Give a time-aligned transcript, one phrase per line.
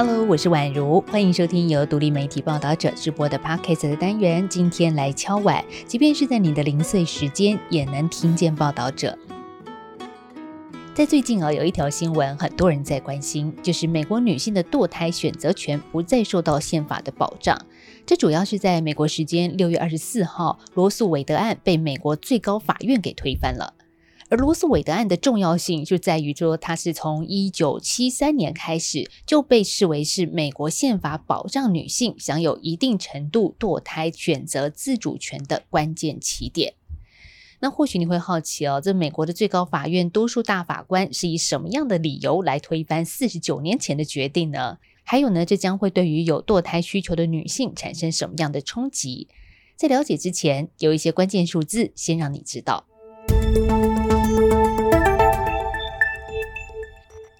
[0.00, 4.48] Hello，我是宛如，欢迎收听由独立媒体报道者直播的 Podcast 的单元。
[4.48, 9.18] 今天来敲碗，即便是在你的零碎时间，也能听见报道者。
[10.94, 17.60] 在最近啊，有一条新闻，很多人在关心，就是美国女性的堕胎选择权不再受到宪法的保障。
[18.06, 23.74] 这主要是在美国时间六月二十四号，罗素韦德案被美国最高法院给推翻了。
[24.30, 36.74] 而罗斯韦德案的重要性就在于说，它是从一九七三年开始就被视为是美国宪法保障女性享有一定程度堕胎选择自主权的关键起点。
[37.60, 44.78] 那或许你会好奇哦，这美国的最高法院多数大法官是以什么样的理由来推翻四十九年前的决定呢？
[45.02, 49.26] 还有呢，这将会对于有堕胎需求的女性产生什么样的冲击？
[49.74, 52.84] 在了解之前，有一些关键数字先让你知道。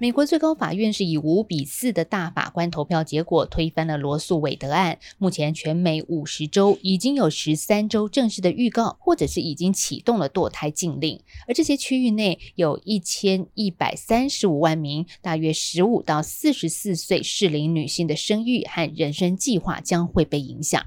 [0.00, 5.00] 美国最高法院是以五比四的大法官投票结果推翻了罗素韦德案。
[5.18, 11.20] 目前，全美五十州已经有十三州正式的预告，或者是已经启动了堕胎禁令。
[11.48, 20.80] 而这些区域内有一千一百三十五万名大约十五到四十四岁适龄女性的生育和人生计划将会被影响。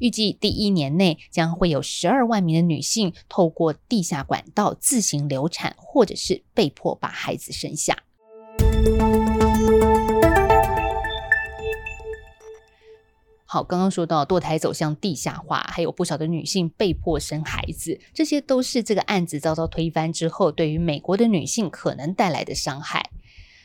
[0.00, 7.96] 预计第一年内将会有十二万名的女性透过地下管道自行流产，或者是被迫把孩子生下。
[13.52, 23.09] 好，刚刚说到堕胎走向地下化，还有不少的女性被迫生孩子，这些都是这个案子遭到推翻之后，对于美国的女性可能带来的伤害。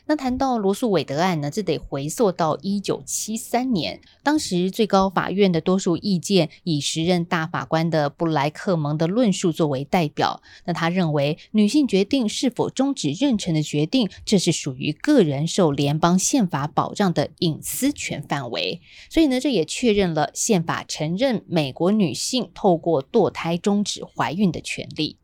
[0.07, 10.43] 那谈到罗素韦德案呢，这得回溯到一九七三年，当时最高法院的多数意见以时任大法官的布莱克蒙的论述作为代表。
[10.65, 18.81] 那他认为，女性决定是否终止妊娠的决定，这是属于个人受联邦宪法保障的隐私权范围。
[19.09, 25.17] 所以呢，这也确认了宪法承认美国女性透过堕胎终止怀孕的权利。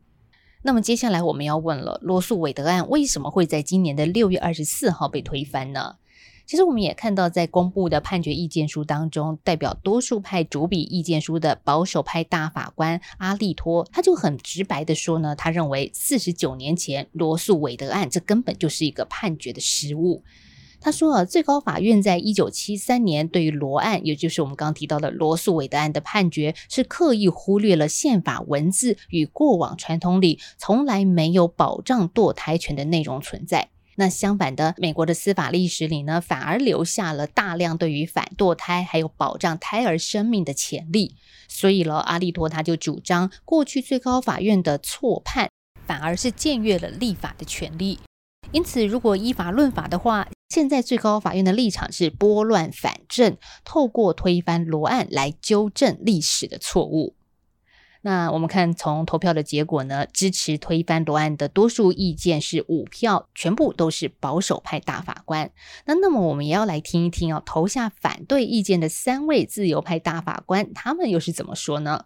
[0.64, 5.96] 那么接下来我们要问了，罗素韦德案为什么会在今年的六月二十四号被推翻呢？
[6.44, 20.22] 其实我们也看到，在公布的判决意见书当中，代表多数派主笔意见书的保守派大法官阿利托，他就很直白的说呢，他认为四十九年前罗素韦德案这根本就是一个判决的失误。
[20.82, 33.68] 他说啊，最高法院在一九七三年对于罗案，也就是我们刚提到的罗素韦德案的判决，是刻意忽略了宪法文字与过往传统里从来没有保障堕胎权的内容存在。
[33.94, 41.14] 那相反的，美国的司法历史里呢，反而留下了大量对于反堕胎还有保障胎儿生命的潜力。
[41.46, 45.48] 所以了，阿利托他就主张，过去最高法院的错判，
[45.86, 47.98] 反而是僭越了立法的权利。
[48.52, 57.16] 因此，如果依法论法的话，现在最高法院的立场是拨乱反正，透过推翻罗案来纠正历史的错误。
[58.02, 65.50] 那我们看从投票的结果呢，支持推翻罗案的多数意见是五票，全部都是保守派大法官。
[65.86, 72.04] 那那么我们也要来听一听哦，投下反对意见的三位自由派大法官，他们又是怎么说呢？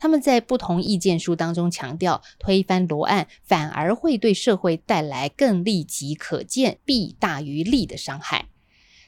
[0.00, 8.46] 他们在不同意见书当中强调，推翻罗案反而会对社会带来更立即可见、弊大于利的伤害。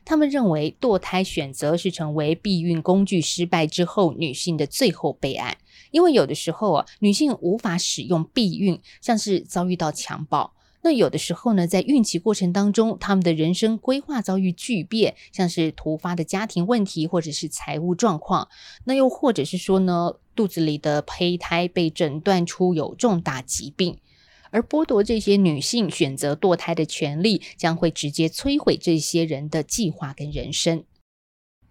[0.05, 5.57] 他们认为，堕胎选择是成为避孕工具失败之后女性的最后备案，
[5.93, 10.53] 因为有的时候啊，女性无法使用避孕，像是遭遇到强暴。
[10.85, 18.49] 那有的时候呢，在孕期过程当中，他们的人生规划遭遇巨变，像是突发的家庭问题或者是财务状况，
[18.85, 23.99] 那又或者是说呢，肚子里的胚胎被诊断出有重大疾病，
[24.51, 30.83] 而剥夺这些女性选择堕胎的权利，将会直接摧毁这些人的计划跟人生。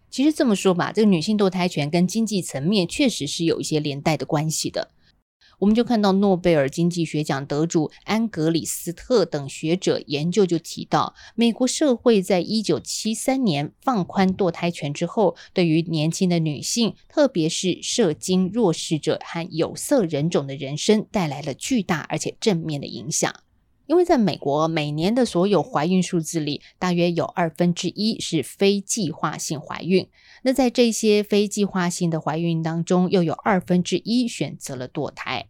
[0.10, 4.92] 其实这么说吧，这个女性堕胎权跟经济层面确实是有一些连带的关系的。
[5.62, 23.32] 我们就看到诺贝尔经济学奖得主安格里斯特等学者研究就提到，美国社会在一九七三年放宽堕胎权之后，对于年轻的女性，特别是社经弱势者和有色人种的人生，带来了巨大而且正面的影响。
[23.86, 30.08] 因为在美国，每年的所有怀孕数字里，大约有二分之一是非计划性怀孕。
[30.44, 35.50] 那在这些非计划性的怀孕当中，又有二分之一选择了堕胎。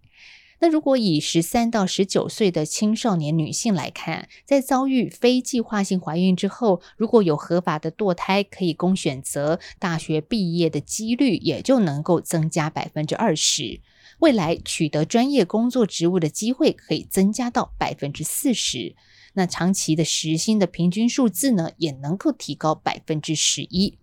[0.63, 13.81] 那如果以十三到十九岁的青少年女性来看，在遭遇非计划性怀孕之后，如果有合法的堕胎可以供选择，大学毕业的几率也就能够增加百分之二十，
[14.19, 18.95] 未来取得专业工作职务的机会可以增加到百分之四十。
[19.33, 23.97] 那长期的时薪的平均数字呢，也能够提高百分之十一。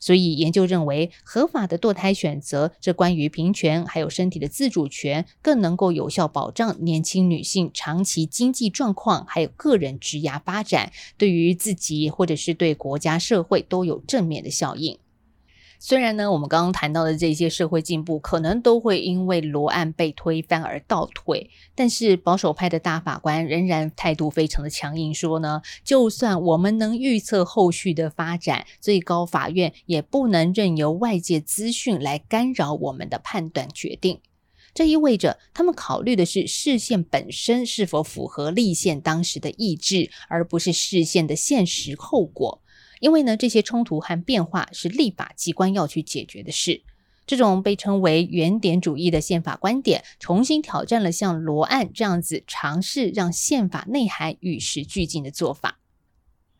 [0.00, 14.98] 所以研究认为，合法的堕胎选择，这关于平权还有身体的自主权，更能够有效保障年轻女性长期经济状况，还有个人职涯发展，对于自己或者是对国家社会都有正面的效应。
[15.80, 34.20] 虽然呢，我们刚刚谈到的这些社会进步，可能都会因为罗案被推翻而倒退，但是保守派的大法官仍然态度非常的强硬，说呢，就算我们能预测后续的发展，最高法院也不能任由外界资讯来干扰我们的判断决定。
[34.74, 42.62] 这意味着他们考虑的是视线本身是否符合立宪当时的意志，而不是视线的现实后果。
[43.00, 46.82] 因为呢，这些冲突和变化是立法机关要去解决的事。
[47.26, 55.78] 这种被称为原点主义的宪法观点，重新挑战了像罗案这样子尝试让宪法内涵与时俱进的做法。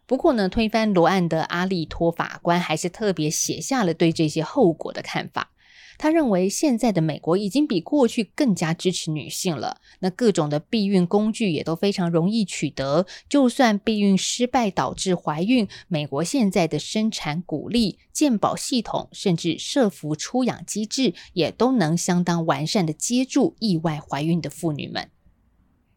[0.05, 5.51] 不过呢，推翻罗案的阿利托法官还是特别写下了对这些后果的看法。
[5.99, 9.81] 他认为，现在的美国已经比过去更加支持女性了。
[9.99, 13.05] 那各种的避孕工具也都非常容易取得。
[13.29, 25.11] 就算避孕失败导致怀孕，美国现在的生产鼓励、健保系统，甚至设服出养机制，也都能相当完善的接住意外怀孕的妇女们。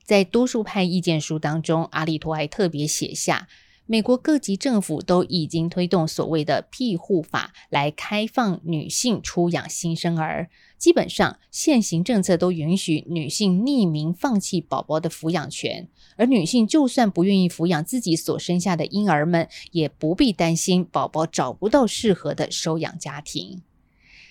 [0.04, 3.48] 在多数派意见书当中，阿利托还特别写下。
[3.92, 10.50] 美国各级政府都已经推动所谓的庇护法来开放女性出养新生儿。
[10.78, 23.62] 基本上，现行政策都允许女性匿名放弃宝宝的抚养权，而女性就算不愿意抚养自己所生下的婴儿们，也不必担心宝宝找不到适合的收养家庭。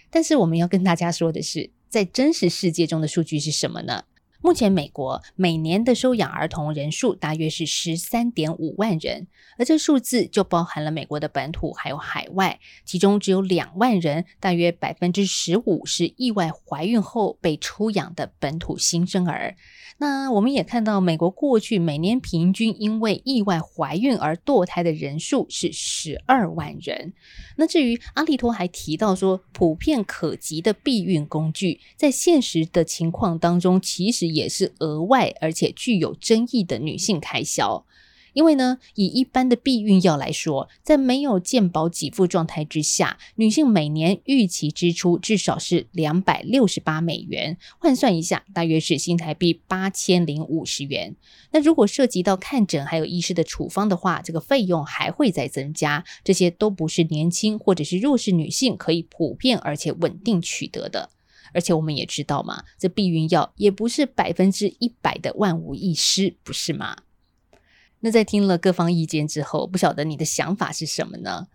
[0.08, 4.04] 但是，我们要跟大家说的是，在真实世界中的数据是什么呢？
[4.42, 9.26] 目前，美国每年的收养儿童人数大约是十三点五万人，
[9.58, 19.56] 而这数字就包含了美国的本土还有海外，其中只有两万人，大约百分之十五是意外怀孕后被出养的本土新生儿。
[20.02, 27.12] 那我们也看到，美国过去每年平均因为意外怀孕而堕胎的人数是十二万人。
[27.58, 37.84] 那至于阿利托还提到说，普遍可及的避孕工具，在现实的情况当中，其实也是额外而且具有争议的女性开销。
[38.32, 51.16] 因为呢，以一般的避孕药来说，在没有健保给付状态之下，女性每年预期支出至少是两百六十八美元，换算一下，大约是新台币八千零五十元。
[51.52, 56.04] 那如果涉及到看诊还有医师的处方的话，这个费用还会再增加。
[56.22, 61.10] 这些都不是年轻或者是弱势女性可以普遍而且稳定取得的。
[61.52, 66.96] 而且我们也知道嘛，这避孕药也不是百分之一百的万无一失，不是吗？
[68.00, 71.48] 那在听了各方意见之后，不晓得你的想法是什么呢？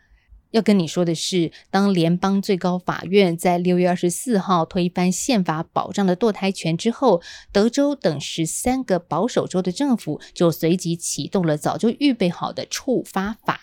[0.52, 7.22] 要跟你说的是，当联邦最高法院在六月二十四号推翻宪法保障的堕胎权之后，
[7.52, 13.62] 德州等十三个保守州的政府就随即启动了早就预备好的触发法，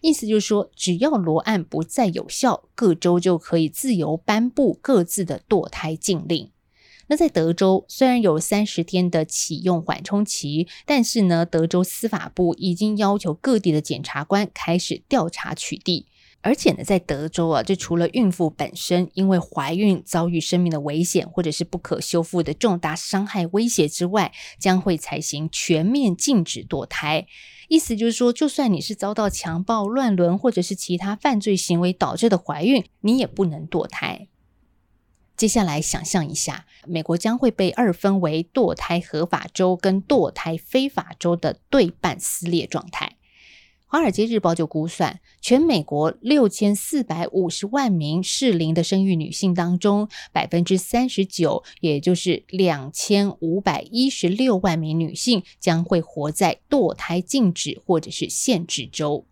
[0.00, 6.50] 意思就是说，只要罗案不再有效，各州就可以自由颁布各自的堕胎禁令。
[7.12, 16.06] 那在德州，虽然有三十天的启用缓冲期，但是呢，德州司法部已经要求各地的检察官开始调查取缔。
[16.40, 27.26] 而且呢，在德州啊，这除了孕妇本身因为怀孕遭遇生命的危险，或者是不可修复的重大伤害威胁之外，将会采行全面禁止堕胎。
[27.68, 34.28] 意思就是说，就算你是遭到强暴、乱伦或者是其他犯罪行为导致的怀孕，你也不能堕胎。
[35.36, 43.16] 接下来想象一下，美国将会被二分为堕胎合法州跟堕胎非法州的对半撕裂状态。
[43.86, 59.26] 华尔街日报就估算，全美国六千四百五十万名适龄的生育女性当中，百分之三十九，也就是两千五百一十六万名女性，将会活在堕胎禁止或者是限制州。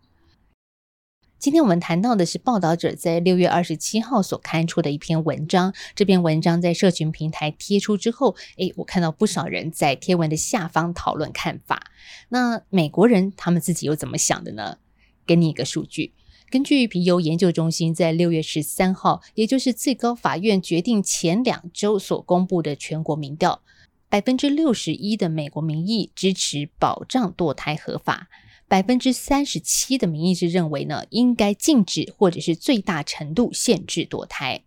[1.41, 5.73] 今天我们谈到的是报道者在六月二十七号所刊出的一篇文章。
[5.95, 11.87] 这篇文章在社群平台贴出之后，诶，我看到不少人在贴文的下方讨论看法。
[12.29, 14.77] 那美国人他们自己又怎么想的呢？
[15.25, 16.13] 给你一个数据，
[16.51, 23.63] 根据皮尤研究中心在六月十三号，也就是最高法院决定前两周所公布的全国民调，
[24.07, 28.27] 百分之六十一的美国民意支持保障堕胎合法。
[28.71, 34.63] 百分之三十七的民意是认为呢，应该禁止或者是最大程度限制堕胎。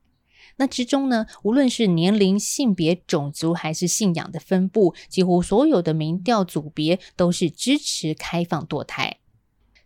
[0.57, 9.17] 那之中呢，无论是年龄、性别、种族还是信仰的分布，几乎所有的民调组别都是支持开放堕胎。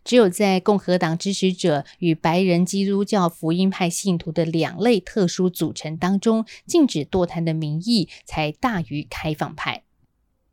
[0.03, 9.83] 只有在共和党支持者与白人基督教福音派信徒的两类特殊组成当中，禁止堕胎的民意才大于开放派。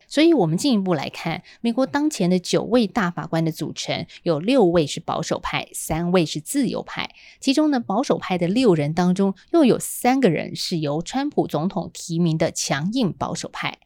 [0.08, 7.10] 所以，我们进一步来看，美国当前的九位大法官的组成，有六位是保守派，三位是自由派。
[7.40, 13.78] 其中呢，保守派的六人当中，又有三个人是由川普总统提名的强硬保守派。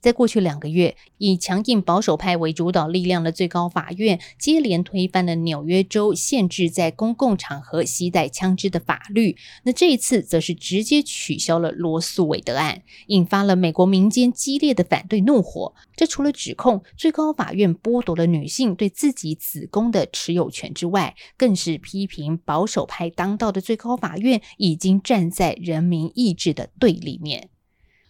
[0.00, 9.36] 在过去两个月，以强硬保守派为主导力量的最高法院接连推翻了纽约州限制在公共场合携带枪支的法律。
[9.64, 15.74] 那这一次，则是直接取消了罗素韦德案，引发了美国民间激烈的反对怒火。
[15.96, 27.50] 这除了指控最高法院剥夺了女性对自己子宫的持有权之外，更是批评保守派当道的最高法院已经站在人民意志的对立面。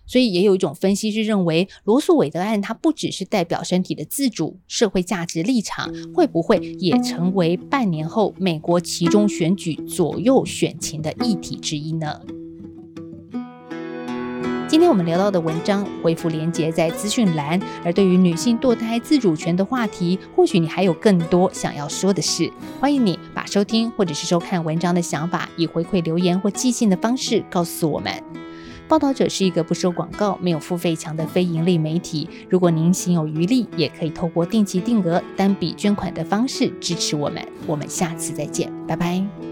[0.08, 12.20] 所以也有一种分析是认为，罗素韦德案它不只是代表身体的自主、社会价值立场，会不会也成为半年后美国其中选举左右选情的议题之一呢？
[14.70, 17.58] 今天我们聊到的文章，回复连接在资讯栏。
[17.82, 28.12] 而对于女性堕胎自主权的话题，或许你还有更多想要说的事，欢迎你把收听或者是收看文章的想法，以回馈留言或寄信的方式告诉我们。
[28.88, 32.28] 报道者是一个不收广告、没有付费墙的非盈利媒体。
[32.48, 37.46] 如果您心有余力，也可以透过定期定额、单笔捐款的方式支持我们。
[37.66, 39.47] 我们下次再见，拜拜。